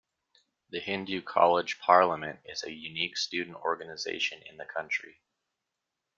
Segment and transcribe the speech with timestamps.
[0.71, 5.21] The Hindu College Parliament is a unique student organisation in the country.